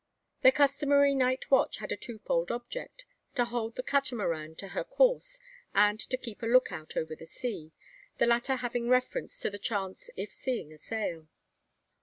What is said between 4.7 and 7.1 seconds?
course, and to keep a lookout